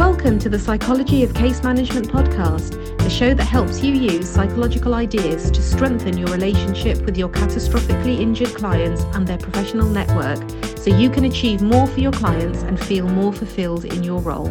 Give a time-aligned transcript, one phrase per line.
[0.00, 4.94] Welcome to the Psychology of Case Management podcast, the show that helps you use psychological
[4.94, 10.38] ideas to strengthen your relationship with your catastrophically injured clients and their professional network
[10.78, 14.50] so you can achieve more for your clients and feel more fulfilled in your role.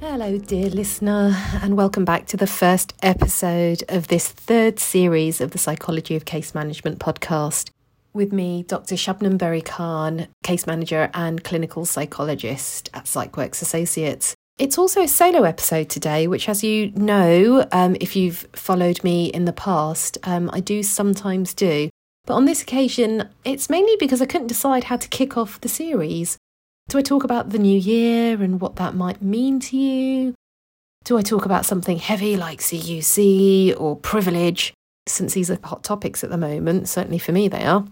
[0.00, 5.50] Hello, dear listener, and welcome back to the first episode of this third series of
[5.50, 7.73] the Psychology of Case Management podcast.
[8.14, 8.94] With me, Dr.
[8.94, 14.36] Shabnam Berry Khan, case manager and clinical psychologist at PsychWorks Associates.
[14.56, 19.26] It's also a solo episode today, which, as you know, um, if you've followed me
[19.26, 21.90] in the past, um, I do sometimes do.
[22.24, 25.68] But on this occasion, it's mainly because I couldn't decide how to kick off the
[25.68, 26.38] series.
[26.88, 30.34] Do I talk about the new year and what that might mean to you?
[31.02, 34.72] Do I talk about something heavy like CUC or privilege,
[35.08, 36.88] since these are hot topics at the moment?
[36.88, 37.84] Certainly for me, they are.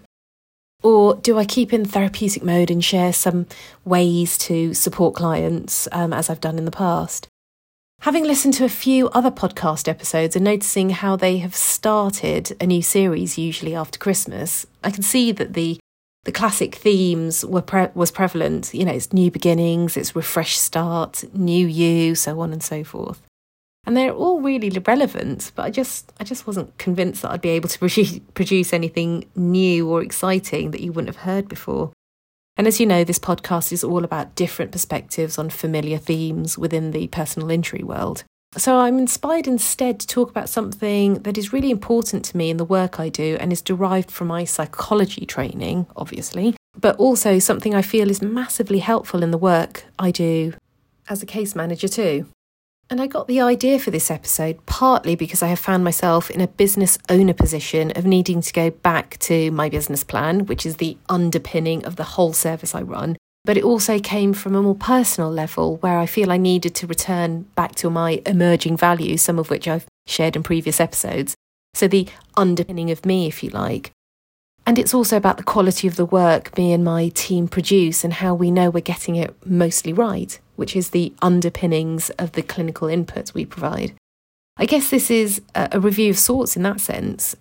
[0.83, 3.47] Or do I keep in therapeutic mode and share some
[3.85, 7.29] ways to support clients um, as I've done in the past?
[8.01, 12.67] Having listened to a few other podcast episodes and noticing how they have started a
[12.67, 15.79] new series usually after Christmas, I can see that the
[16.25, 18.73] the classic themes were pre- was prevalent.
[18.73, 23.21] You know, it's new beginnings, it's refresh start, new you, so on and so forth
[23.85, 27.49] and they're all really relevant but i just i just wasn't convinced that i'd be
[27.49, 31.93] able to produce, produce anything new or exciting that you wouldn't have heard before.
[32.57, 36.91] And as you know this podcast is all about different perspectives on familiar themes within
[36.91, 38.25] the personal injury world.
[38.59, 42.59] So i'm inspired instead to talk about something that is really important to me in
[42.59, 47.75] the work i do and is derived from my psychology training obviously but also something
[47.75, 50.53] i feel is massively helpful in the work i do
[51.09, 52.27] as a case manager too
[52.93, 56.43] and I got the idea for this episode partly because I have found myself in
[56.43, 60.77] a business owner position of needing to go back to my business plan, which is
[60.77, 63.17] the underpinning of the whole service I run.
[63.47, 66.87] But it also came from a more personal level where I feel I needed to
[66.87, 71.35] return back to my emerging values, some of which I've shared in previous episodes.
[71.73, 73.91] So the underpinning of me, if you like.
[74.67, 78.13] And it's also about the quality of the work me and my team produce and
[78.13, 82.87] how we know we're getting it mostly right which is the underpinnings of the clinical
[82.87, 83.93] inputs we provide.
[84.57, 87.35] I guess this is a review of sorts in that sense,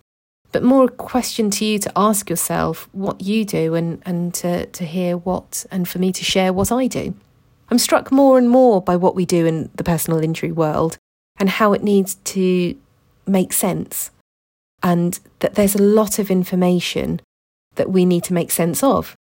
[0.52, 4.66] but more a question to you to ask yourself what you do and, and to,
[4.66, 7.14] to hear what, and for me to share what I do.
[7.70, 10.98] I'm struck more and more by what we do in the personal injury world
[11.38, 12.76] and how it needs to
[13.28, 14.10] make sense,
[14.82, 17.22] and that there's a lot of information
[17.76, 19.16] that we need to make sense of.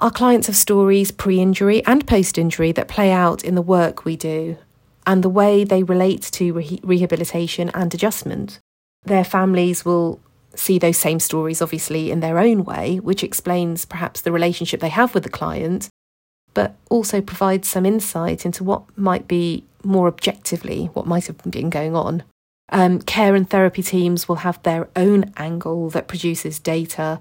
[0.00, 4.06] Our clients have stories pre injury and post injury that play out in the work
[4.06, 4.56] we do
[5.06, 8.60] and the way they relate to re- rehabilitation and adjustment.
[9.04, 10.18] Their families will
[10.54, 14.88] see those same stories, obviously, in their own way, which explains perhaps the relationship they
[14.88, 15.90] have with the client,
[16.54, 21.70] but also provides some insight into what might be more objectively what might have been
[21.70, 22.22] going on.
[22.70, 27.20] Um, care and therapy teams will have their own angle that produces data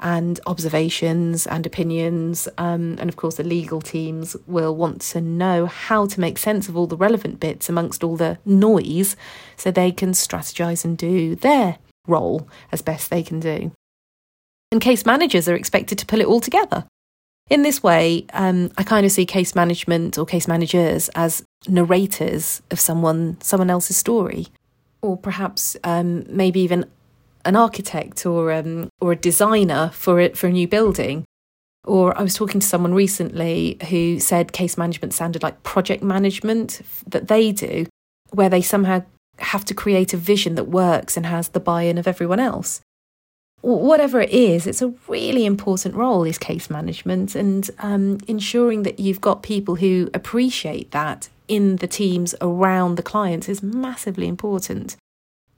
[0.00, 2.48] and observations and opinions.
[2.58, 6.68] Um, and of course, the legal teams will want to know how to make sense
[6.68, 9.16] of all the relevant bits amongst all the noise
[9.56, 13.72] so they can strategize and do their role as best they can do.
[14.72, 16.86] And case managers are expected to pull it all together.
[17.48, 22.62] In this way, um, I kind of see case management or case managers as narrators
[22.70, 24.46] of someone someone else's story,
[25.02, 26.84] or perhaps um, maybe even
[27.44, 31.24] an architect or um, or a designer for it for a new building.
[31.84, 36.82] Or I was talking to someone recently who said case management sounded like project management
[37.06, 37.86] that they do,
[38.32, 39.02] where they somehow
[39.38, 42.82] have to create a vision that works and has the buy in of everyone else.
[43.62, 48.98] Whatever it is, it's a really important role, is case management, and um, ensuring that
[48.98, 54.96] you've got people who appreciate that in the teams around the clients is massively important.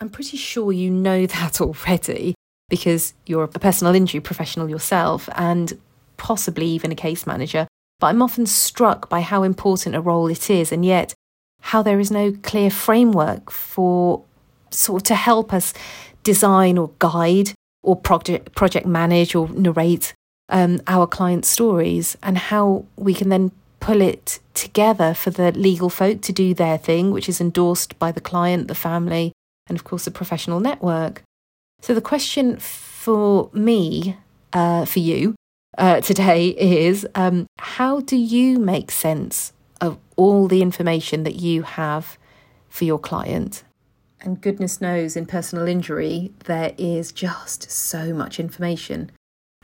[0.02, 2.34] I'm pretty sure you know that already
[2.68, 5.78] because you're a personal injury professional yourself and
[6.16, 7.68] possibly even a case manager.
[8.00, 11.14] But I'm often struck by how important a role it is, and yet
[11.60, 14.24] how there is no clear framework for
[14.70, 15.72] sort of to help us
[16.24, 17.52] design or guide
[17.84, 20.14] or project project manage or narrate
[20.48, 25.88] um, our clients' stories, and how we can then pull it together for the legal
[25.88, 29.32] folk to do their thing, which is endorsed by the client, the family,
[29.72, 31.22] and of course a professional network.
[31.80, 34.18] So the question for me,
[34.52, 35.34] uh, for you
[35.78, 41.62] uh, today is um, how do you make sense of all the information that you
[41.62, 42.18] have
[42.68, 43.64] for your client?
[44.20, 49.10] And goodness knows, in personal injury, there is just so much information.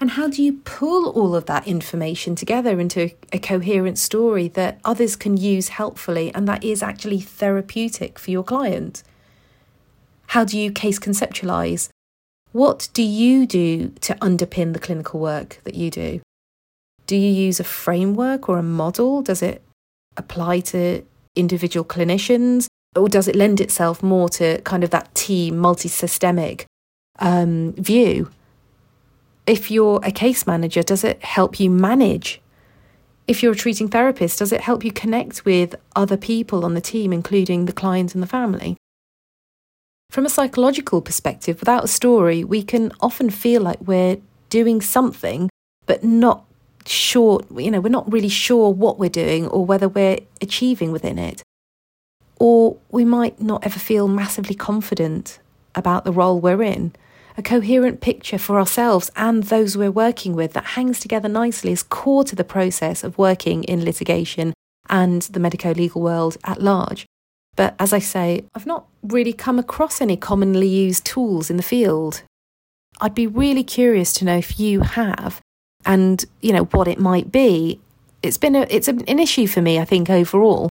[0.01, 4.81] And how do you pull all of that information together into a coherent story that
[4.87, 9.03] others can use helpfully and that is actually therapeutic for your client?
[10.29, 11.89] How do you case conceptualize?
[12.53, 16.21] What do you do to underpin the clinical work that you do?
[17.07, 19.23] Do you use a framework or a model?
[19.23, 19.63] Does it
[20.19, 21.03] apply to
[21.35, 22.67] individual clinicians?
[22.95, 26.67] Or does it lend itself more to kind of that team, multi systemic
[27.21, 28.31] um, view?
[29.47, 32.43] If you're a case manager, does it help you manage?
[33.27, 36.83] If you're a treating therapist, does it help you connect with other people on the
[36.83, 38.77] team, including the client and the family?
[40.11, 44.19] From a psychological perspective, without a story, we can often feel like we're
[44.49, 45.51] doing something,
[45.87, 46.45] but not
[46.87, 51.19] sure, you know, we're not really sure what we're doing or whether we're achieving within
[51.19, 51.43] it.
[52.41, 55.41] Or we might not ever feel massively confident
[55.75, 56.95] about the role we're in
[57.39, 61.85] a coherent picture for ourselves and those we're working with that hangs together nicely is
[61.85, 64.53] core to the process of working in litigation
[64.91, 67.07] and the medico legal world at large.
[67.59, 71.63] But as I say, I've not really come across any commonly used tools in the
[71.65, 72.23] field.
[73.01, 75.41] I'd be really curious to know if you have
[75.85, 77.81] and, you know, what it might be.
[78.23, 80.71] It's been a, it's an issue for me, I think, overall.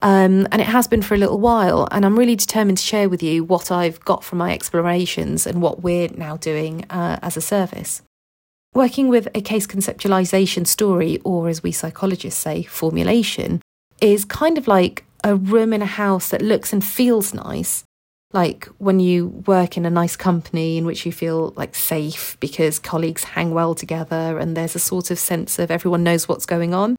[0.00, 1.88] Um, and it has been for a little while.
[1.90, 5.60] And I'm really determined to share with you what I've got from my explorations and
[5.60, 8.02] what we're now doing uh, as a service.
[8.74, 13.60] Working with a case conceptualization story, or as we psychologists say, formulation,
[14.00, 17.84] is kind of like a room in a house that looks and feels nice.
[18.32, 22.78] Like when you work in a nice company in which you feel like safe because
[22.78, 26.74] colleagues hang well together and there's a sort of sense of everyone knows what's going
[26.74, 26.96] on.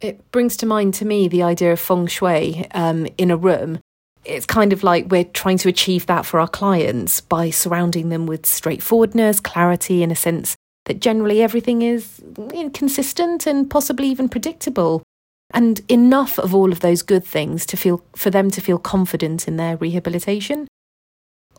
[0.00, 3.80] It brings to mind to me the idea of feng shui um, in a room.
[4.24, 8.26] It's kind of like we're trying to achieve that for our clients by surrounding them
[8.26, 10.56] with straightforwardness, clarity, and a sense
[10.86, 12.20] that generally everything is
[12.72, 15.02] consistent and possibly even predictable.
[15.54, 19.46] And enough of all of those good things to feel for them to feel confident
[19.46, 20.66] in their rehabilitation.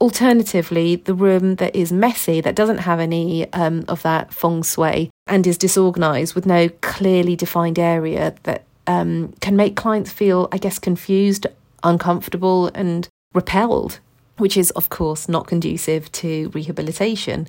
[0.01, 5.09] Alternatively, the room that is messy, that doesn't have any um, of that feng shui
[5.27, 10.57] and is disorganized with no clearly defined area that um, can make clients feel, I
[10.57, 11.45] guess, confused,
[11.83, 13.99] uncomfortable, and repelled,
[14.37, 17.47] which is, of course, not conducive to rehabilitation.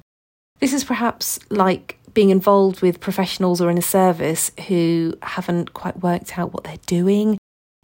[0.61, 6.01] This is perhaps like being involved with professionals or in a service who haven't quite
[6.01, 7.37] worked out what they're doing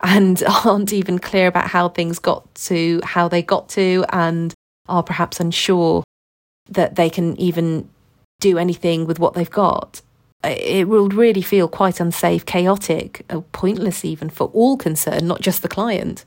[0.02, 4.54] and aren't even clear about how things got to how they got to and
[4.88, 6.02] are perhaps unsure
[6.68, 7.88] that they can even
[8.40, 10.00] do anything with what they've got.
[10.42, 15.62] It will really feel quite unsafe, chaotic, uh, pointless even for all concerned, not just
[15.62, 16.24] the client.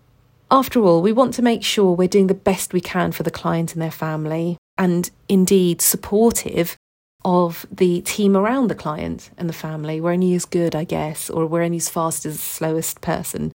[0.51, 3.31] After all, we want to make sure we're doing the best we can for the
[3.31, 6.77] client and their family, and indeed supportive
[7.25, 10.01] of the team around the client and the family.
[10.01, 13.51] We're only as good, I guess, or we're only as fast as the slowest person.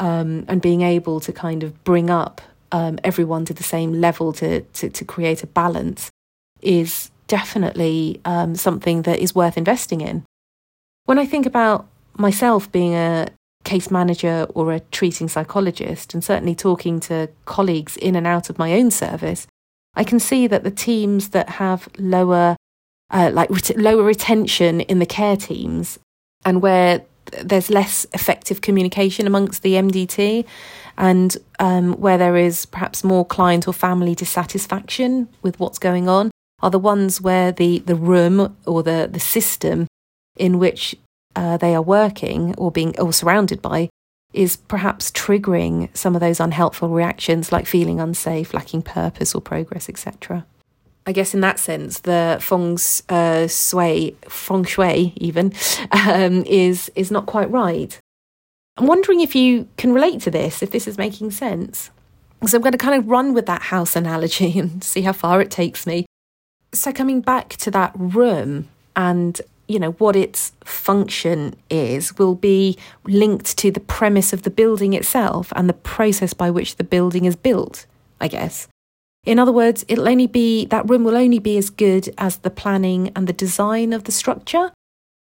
[0.00, 2.40] Um, and being able to kind of bring up
[2.72, 6.10] um, everyone to the same level to, to, to create a balance
[6.60, 10.24] is definitely um, something that is worth investing in.
[11.04, 11.86] When I think about
[12.16, 13.28] myself being a
[13.64, 18.58] case manager or a treating psychologist, and certainly talking to colleagues in and out of
[18.58, 19.46] my own service,
[19.94, 22.56] I can see that the teams that have lower,
[23.10, 25.98] uh, like ret- lower retention in the care teams,
[26.44, 27.02] and where
[27.42, 30.44] there's less effective communication amongst the MDT,
[30.96, 36.30] and um, where there is perhaps more client or family dissatisfaction with what's going on
[36.62, 39.86] are the ones where the, the room or the, the system
[40.36, 40.96] in which
[41.36, 43.88] uh, they are working or being or surrounded by
[44.32, 49.88] is perhaps triggering some of those unhelpful reactions like feeling unsafe, lacking purpose or progress,
[49.88, 50.44] etc.
[51.06, 55.52] I guess in that sense, the feng uh, shui, feng shui even,
[55.92, 57.98] um, is is not quite right.
[58.76, 61.90] I'm wondering if you can relate to this, if this is making sense.
[62.46, 65.40] So I'm going to kind of run with that house analogy and see how far
[65.40, 66.06] it takes me.
[66.72, 72.76] So coming back to that room and you know what its function is will be
[73.04, 77.24] linked to the premise of the building itself and the process by which the building
[77.24, 77.86] is built,
[78.20, 78.68] I guess.
[79.24, 82.50] In other words, it'll only be that room will only be as good as the
[82.50, 84.70] planning and the design of the structure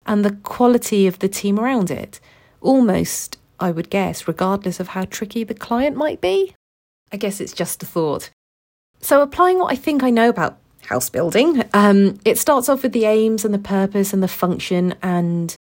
[0.05, 2.19] and the quality of the team around it.
[2.61, 6.53] Almost, I would guess, regardless of how tricky the client might be.
[7.11, 8.29] I guess it's just a thought.
[9.01, 12.93] So, applying what I think I know about house building, um, it starts off with
[12.93, 15.55] the aims and the purpose and the function, and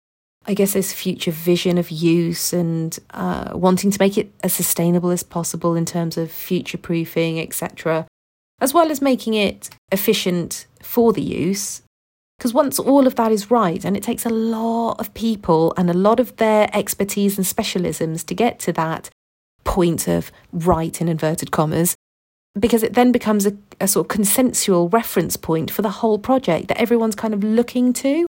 [0.47, 5.11] I guess there's future vision of use and uh, wanting to make it as sustainable
[5.11, 8.07] as possible in terms of future proofing, etc
[8.63, 11.83] as well as making it efficient for the use,
[12.43, 15.89] Because once all of that is right, and it takes a lot of people and
[15.89, 19.11] a lot of their expertise and specialisms to get to that
[19.63, 21.95] point of right in inverted commas,
[22.59, 26.67] because it then becomes a, a sort of consensual reference point for the whole project
[26.67, 28.27] that everyone's kind of looking to.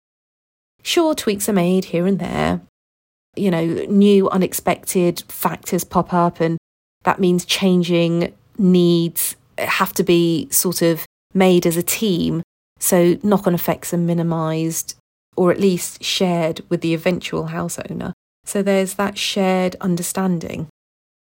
[0.84, 2.62] Sure, tweaks are made here and there.
[3.36, 6.60] You know, new unexpected factors pop up, and
[7.02, 12.44] that means changing needs have to be sort of made as a team
[12.84, 14.96] so knock on effects are minimised
[15.38, 18.14] or at least shared with the eventual house owner.
[18.44, 20.68] So there's that shared understanding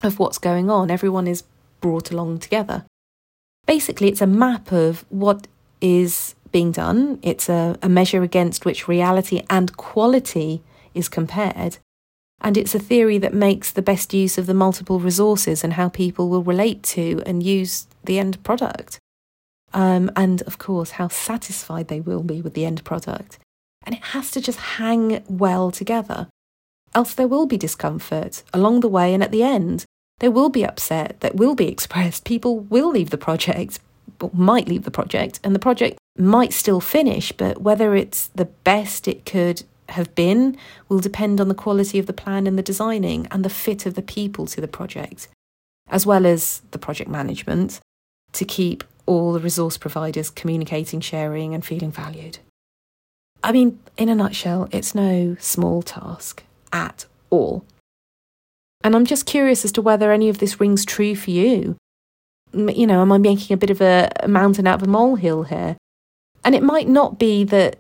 [0.03, 0.91] of what's going on.
[0.91, 1.45] Everyone is
[1.83, 2.87] brought along together.
[3.67, 5.47] Basically, it's a map of what
[5.83, 10.63] is being done, it's a, a measure against which reality and quality
[10.95, 11.77] is compared.
[12.41, 15.91] And it's a theory that makes the best use of the multiple resources and how
[15.91, 18.99] people will relate to and use the end product
[19.73, 23.39] um, and of course, how satisfied they will be with the end product.
[23.85, 26.29] And it has to just hang well together.
[26.95, 29.85] Else, there will be discomfort along the way and at the end.
[30.19, 32.25] There will be upset that will be expressed.
[32.25, 33.79] People will leave the project,
[34.21, 38.45] or might leave the project, and the project might still finish, but whether it's the
[38.45, 40.57] best it could have been
[40.89, 43.95] will depend on the quality of the plan and the designing and the fit of
[43.95, 45.29] the people to the project,
[45.89, 47.81] as well as the project management
[48.33, 52.39] to keep all the resource providers communicating, sharing, and feeling valued.
[53.43, 57.65] I mean, in a nutshell, it's no small task at all.
[58.83, 61.77] And I'm just curious as to whether any of this rings true for you.
[62.53, 65.77] You know, am I making a bit of a, mountain out of a molehill here?
[66.45, 67.79] And it might not be that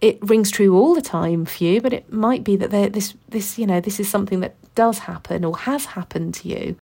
[0.00, 3.58] it rings true all the time for you, but it might be that this, this,
[3.58, 6.76] you know, this is something that does happen or has happened to you.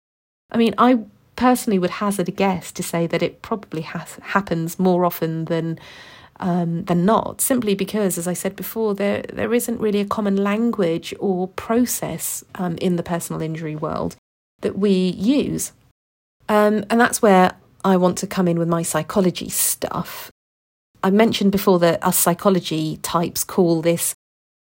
[0.51, 0.99] I mean, I
[1.37, 5.79] personally would hazard a guess to say that it probably has, happens more often than
[6.41, 10.37] um, than not, simply because, as I said before, there there isn't really a common
[10.37, 14.17] language or process um, in the personal injury world
[14.61, 15.73] that we use,
[16.49, 17.53] um, and that's where
[17.85, 20.31] I want to come in with my psychology stuff.
[21.05, 24.15] I mentioned before that us psychology types call this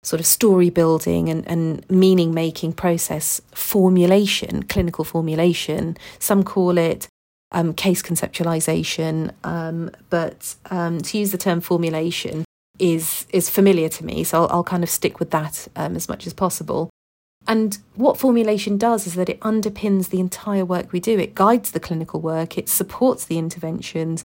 [0.03, 5.97] sort of story building and, and meaning making process formulation, clinical formulation.
[6.19, 7.07] Some call it
[7.53, 12.45] um, case conceptualization, um, but um, to use the term formulation
[12.79, 16.09] is is familiar to me, so I'll, I'll kind of stick with that um, as
[16.09, 16.91] much as possible.
[17.47, 21.19] And what formulation does is that it underpins the entire work we do.
[21.19, 24.25] It guides the clinical work, it supports the interventions,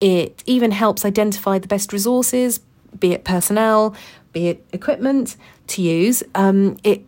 [0.00, 2.60] it even helps identify the best resources,
[2.98, 3.94] be it personnel,
[4.36, 5.34] be it equipment
[5.66, 6.22] to use.
[6.34, 7.06] Um, it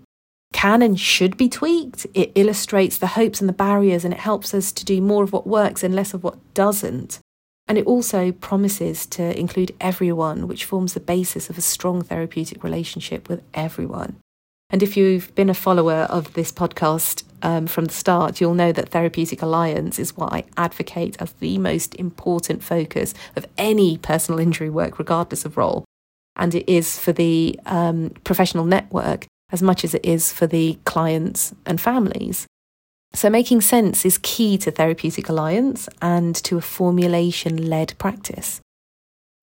[0.54, 2.06] can and should be tweaked.
[2.14, 5.32] It illustrates the hopes and the barriers, and it helps us to do more of
[5.35, 7.18] what works and less of what doesn't.
[7.68, 12.64] And it also promises to include everyone, which forms the basis of a strong therapeutic
[12.64, 14.16] relationship with everyone.
[14.70, 18.73] And if you've been a follower of this podcast um, from the start, you'll know
[18.73, 24.40] that Therapeutic Alliance is what I advocate as the most important focus of any personal
[24.40, 25.85] injury work, regardless of role.
[26.38, 30.78] And it is for the um, professional network as much as it is for the
[30.85, 32.47] clients and families.
[33.14, 38.61] So, making sense is key to Therapeutic Alliance and to a formulation led practice.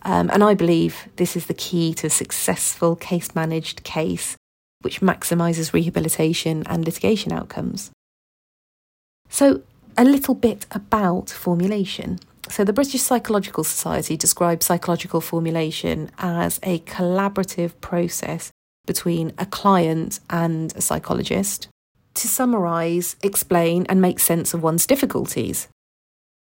[0.04, 4.36] Um, and I believe this is the key to a successful case managed case
[4.82, 7.90] which maximises rehabilitation and litigation outcomes.
[9.30, 9.64] So,
[9.98, 12.20] a little bit about formulation.
[12.50, 18.52] So, the British Psychological Society describes psychological formulation as a collaborative process
[18.86, 21.68] between a client and a psychologist
[22.14, 25.68] to summarise, explain, and make sense of one's difficulties.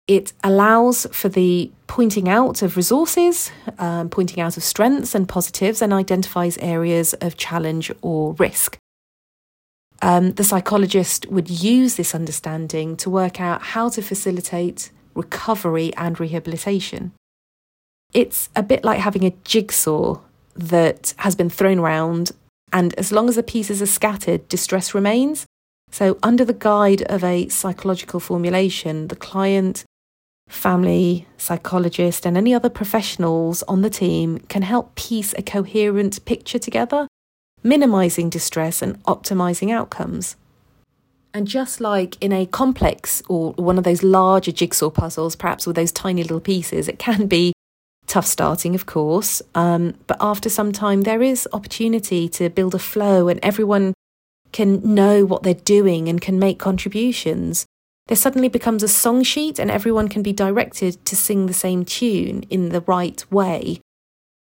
[0.07, 5.81] It allows for the pointing out of resources, um, pointing out of strengths and positives,
[5.81, 8.77] and identifies areas of challenge or risk.
[10.01, 16.19] Um, the psychologist would use this understanding to work out how to facilitate recovery and
[16.19, 17.11] rehabilitation.
[18.13, 20.21] It's a bit like having a jigsaw
[20.55, 22.31] that has been thrown around,
[22.71, 25.45] and as long as the pieces are scattered, distress remains.
[25.91, 29.83] So, under the guide of a psychological formulation, the client
[30.47, 36.59] family, psychologist, and any other professionals on the team can help piece a coherent picture
[36.59, 37.07] together,
[37.63, 40.35] minimizing distress and optimizing outcomes.
[41.37, 45.75] And just like in a complex or one of those larger jigsaw puzzles, perhaps with
[45.75, 47.53] those tiny little pieces, it can be
[48.07, 49.41] tough starting, of course.
[49.53, 53.93] Um, but after some time, there is opportunity to build a flow, and everyone
[54.51, 57.67] can know what they're doing and can make contributions
[58.07, 61.83] there suddenly becomes a song sheet and everyone can be directed to sing the same
[61.83, 63.81] tune in the right way.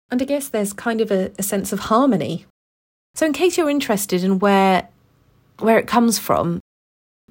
[0.10, 2.46] And I guess there's kind of a, a sense of harmony.
[3.14, 4.90] So, in case you're interested in where,
[5.60, 6.60] where it comes from,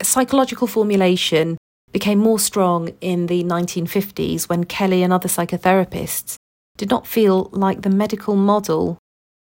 [0.02, 1.58] psychological formulation
[1.92, 6.36] became more strong in the 1950s when Kelly and other psychotherapists
[6.76, 8.98] did not feel like the medical model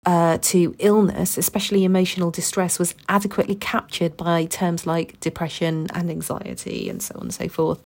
[0.07, 6.89] uh, to illness, especially emotional distress, was adequately captured by terms like depression and anxiety
[6.89, 7.83] and so on and so forth.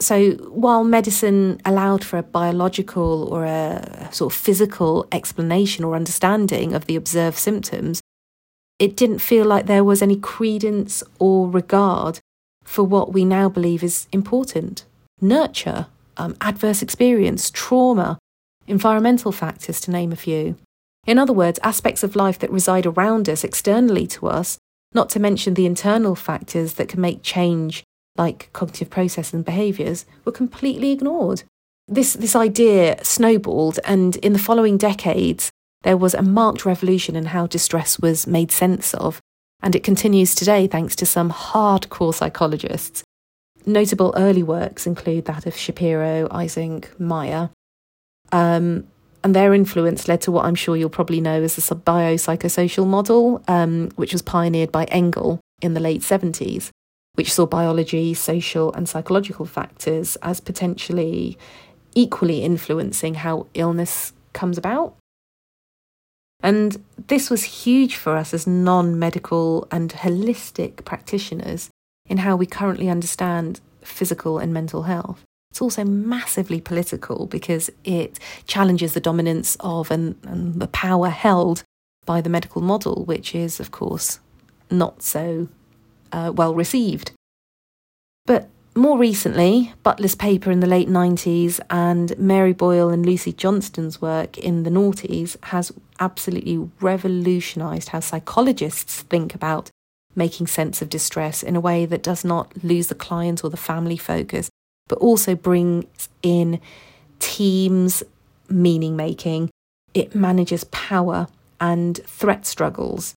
[0.00, 6.74] So, while medicine allowed for a biological or a sort of physical explanation or understanding
[6.74, 8.00] of the observed symptoms,
[8.84, 12.20] it didn't feel like there was any credence or regard
[12.64, 14.84] for what we now believe is important
[15.22, 15.86] nurture,
[16.18, 18.18] um, adverse experience, trauma,
[18.66, 20.54] environmental factors, to name a few.
[21.06, 24.58] In other words, aspects of life that reside around us, externally to us,
[24.92, 27.84] not to mention the internal factors that can make change,
[28.16, 31.44] like cognitive process and behaviours, were completely ignored.
[31.88, 35.50] This, this idea snowballed, and in the following decades,
[35.84, 39.20] there was a marked revolution in how distress was made sense of,
[39.62, 43.04] and it continues today thanks to some hardcore psychologists.
[43.66, 47.50] Notable early works include that of Shapiro, Eysenck, Meyer.
[48.32, 48.86] Um,
[49.22, 53.42] and their influence led to what I'm sure you'll probably know as the biopsychosocial model,
[53.48, 56.70] um, which was pioneered by Engel in the late 70s,
[57.14, 61.38] which saw biology, social, and psychological factors as potentially
[61.94, 64.96] equally influencing how illness comes about.
[66.42, 71.70] And this was huge for us as non medical and holistic practitioners
[72.06, 75.22] in how we currently understand physical and mental health.
[75.50, 81.62] It's also massively political because it challenges the dominance of and, and the power held
[82.04, 84.18] by the medical model, which is, of course,
[84.70, 85.48] not so
[86.12, 87.12] uh, well received.
[88.26, 94.00] But more recently, Butler's paper in the late 90s and Mary Boyle and Lucy Johnstone's
[94.00, 99.70] work in the noughties has absolutely revolutionised how psychologists think about
[100.16, 103.56] making sense of distress in a way that does not lose the client or the
[103.56, 104.50] family focus,
[104.88, 106.60] but also brings in
[107.18, 108.02] teams
[108.48, 109.50] meaning making.
[109.92, 111.28] It manages power
[111.60, 113.14] and threat struggles,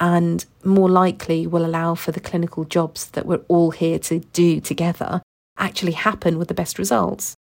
[0.00, 4.60] and more likely will allow for the clinical jobs that we're all here to do
[4.60, 5.22] together
[5.56, 7.34] actually happen with the best results.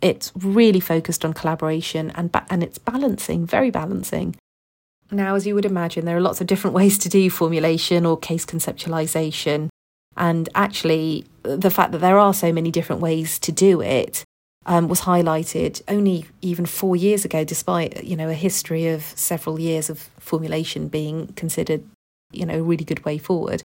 [0.00, 4.36] It's really focused on collaboration and ba- and it's balancing, very balancing.
[5.10, 8.16] Now, as you would imagine, there are lots of different ways to do formulation or
[8.16, 9.68] case conceptualization.
[10.16, 14.24] And actually, the fact that there are so many different ways to do it
[14.68, 19.58] um, was highlighted only even four years ago, despite you know a history of several
[19.58, 21.82] years of formulation being considered
[22.30, 23.62] you know a really good way forward.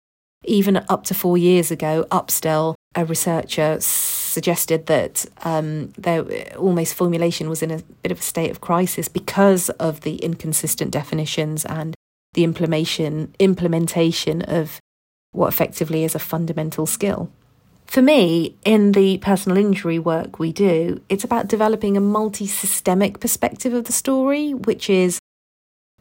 [0.43, 7.49] Even up to four years ago, Upstell, a researcher, suggested that um, there almost formulation
[7.49, 11.95] was in a bit of a state of crisis because of the inconsistent definitions and
[12.33, 14.79] the implementation implementation of
[15.31, 17.31] what effectively is a fundamental skill.
[17.89, 23.19] For me, in the personal injury work we do, it's about developing a multi systemic
[23.19, 25.17] perspective of the story, which is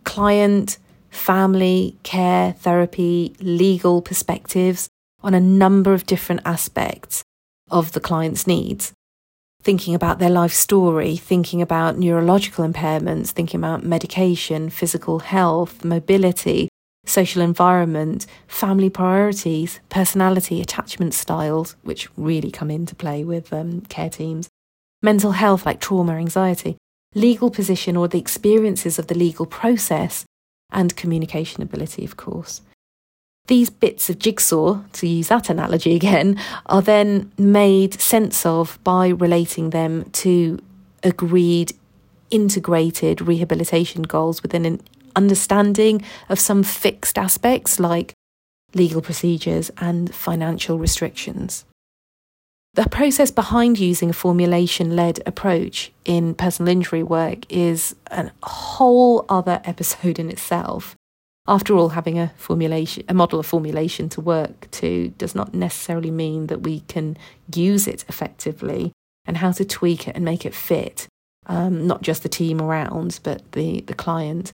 [0.05, 0.77] client,
[1.09, 4.87] family, care, therapy, legal perspectives
[5.23, 7.23] on a number of different aspects
[7.71, 8.93] of the client's needs.
[9.63, 16.69] Thinking about their life story, thinking about neurological impairments, thinking about medication, physical health, mobility,
[17.09, 24.11] social environment, family priorities, personality, attachment styles, which really come into play with um, care
[24.11, 24.49] teams,
[25.03, 26.77] mental health like trauma, anxiety,
[27.15, 30.25] legal position or the experiences of the legal process,
[30.71, 32.61] and communication ability, of course.
[33.47, 39.09] These bits of jigsaw, to use that analogy again, are then made sense of by
[39.09, 40.59] relating them to
[41.03, 41.73] agreed
[42.31, 44.81] integrated rehabilitation goals within an
[45.19, 48.15] understanding of some fixed aspects like
[48.75, 51.65] legal procedures and financial restrictions.
[52.75, 59.25] The process behind using a formulation led approach in personal injury work is a whole
[59.29, 60.95] other episode in itself.
[61.49, 66.11] After all, having a formulation, a model of formulation to work to does not necessarily
[66.11, 67.17] mean that we can
[67.53, 68.93] use it effectively
[69.27, 71.09] and how to tweak it and make it fit,
[71.47, 74.53] um, not just the team around, but the, the client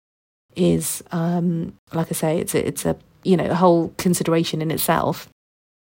[0.56, 4.70] is, um, like I say, it's a, it's a you know a whole consideration in
[4.70, 5.28] itself.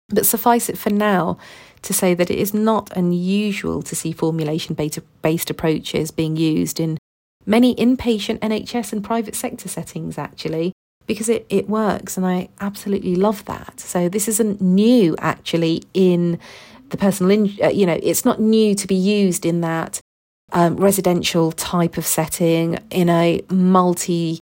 [0.10, 1.38] But suffice it for now
[1.84, 4.76] to say that it is not unusual to see formulation
[5.22, 6.98] based approaches being used in
[7.46, 10.72] many inpatient NHS and private sector settings, actually,
[11.06, 13.80] because it, it works and I absolutely love that.
[13.80, 16.40] So this isn't new, actually, in
[16.90, 20.00] the personal, in, uh, you know, it's not new to be used in that
[20.54, 24.40] um, residential type of setting in a multi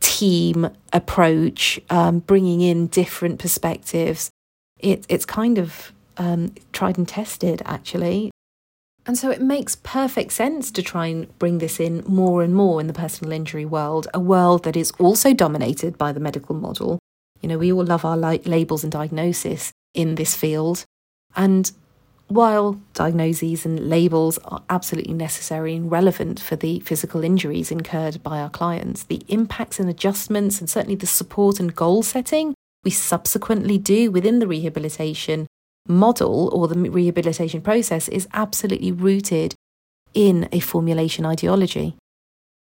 [0.00, 4.30] team approach, um, bringing in different perspectives.
[4.78, 8.30] It, it's kind of um, tried and tested, actually.
[9.06, 12.78] And so it makes perfect sense to try and bring this in more and more
[12.78, 16.98] in the personal injury world, a world that is also dominated by the medical model.
[17.40, 20.84] You know, we all love our li- labels and diagnosis in this field.
[21.34, 21.72] And
[22.28, 28.38] while diagnoses and labels are absolutely necessary and relevant for the physical injuries incurred by
[28.38, 33.78] our clients, the impacts and adjustments, and certainly the support and goal setting we subsequently
[33.78, 35.46] do within the rehabilitation
[35.86, 39.54] model or the rehabilitation process is absolutely rooted
[40.14, 41.96] in a formulation ideology.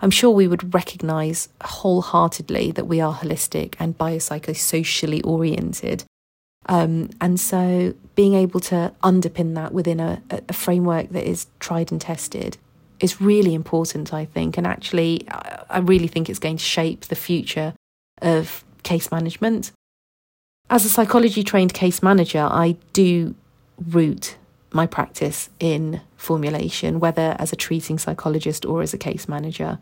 [0.01, 6.05] I'm sure we would recognize wholeheartedly that we are holistic and biopsychosocially oriented.
[6.67, 11.93] Um, and so being able to underpin that within a, a framework that is tried
[11.93, 12.57] and tested
[13.01, 14.57] is really important, I think.
[14.57, 17.75] And actually, I really think it's going to shape the future
[18.23, 19.73] of case management.
[20.71, 23.35] As a psychology trained case manager, I do
[23.79, 24.37] root
[24.73, 29.79] my practice in formulation, whether as a treating psychologist or as a case manager.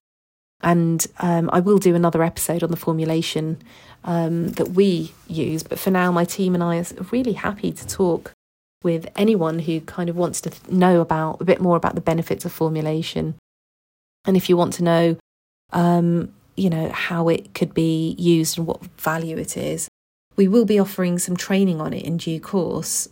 [0.63, 3.61] And um, I will do another episode on the formulation
[4.05, 5.63] um, that we use.
[5.63, 8.33] But for now, my team and I are really happy to talk
[8.83, 12.45] with anyone who kind of wants to know about a bit more about the benefits
[12.45, 13.35] of formulation.
[14.25, 15.17] And if you want to know,
[15.73, 19.89] um, you know, how it could be used and what value it is,
[20.37, 23.09] we will be offering some training on it in due course.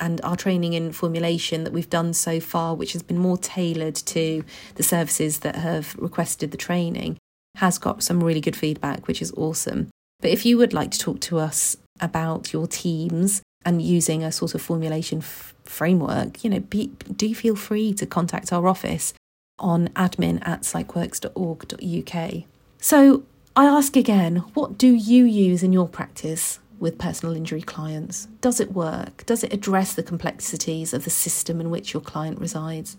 [0.00, 3.94] And our training in formulation that we've done so far, which has been more tailored
[3.96, 4.44] to
[4.76, 7.18] the services that have requested the training,
[7.56, 9.88] has got some really good feedback, which is awesome.
[10.20, 14.32] But if you would like to talk to us about your teams and using a
[14.32, 19.14] sort of formulation f- framework, you know, be, do feel free to contact our office
[19.58, 22.44] on admin at psychworks.org.uk.
[22.80, 23.24] So
[23.56, 28.26] I ask again, what do you use in your practice with personal injury clients?
[28.40, 29.24] Does it work?
[29.26, 32.96] Does it address the complexities of the system in which your client resides?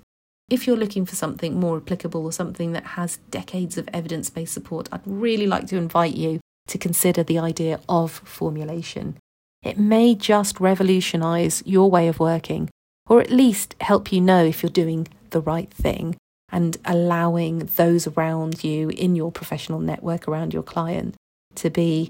[0.50, 4.54] If you're looking for something more applicable or something that has decades of evidence based
[4.54, 9.18] support, I'd really like to invite you to consider the idea of formulation.
[9.64, 12.70] It may just revolutionize your way of working,
[13.08, 16.16] or at least help you know if you're doing the right thing
[16.52, 21.16] and allowing those around you in your professional network around your client
[21.56, 22.10] to be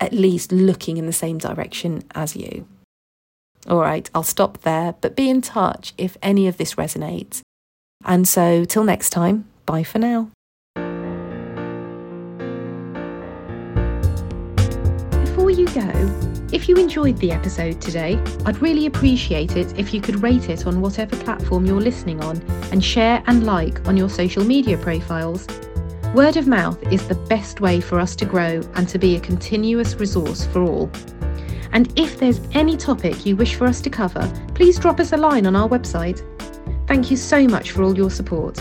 [0.00, 2.66] at least looking in the same direction as you.
[3.68, 7.42] All right, I'll stop there, but be in touch if any of this resonates.
[8.04, 10.30] And so, till next time, bye for now.
[15.24, 20.00] Before you go, if you enjoyed the episode today, I'd really appreciate it if you
[20.00, 24.08] could rate it on whatever platform you're listening on and share and like on your
[24.08, 25.46] social media profiles.
[26.14, 29.20] Word of mouth is the best way for us to grow and to be a
[29.20, 30.90] continuous resource for all.
[31.70, 35.16] And if there's any topic you wish for us to cover, please drop us a
[35.16, 36.20] line on our website.
[36.88, 38.58] Thank you so much for all your support.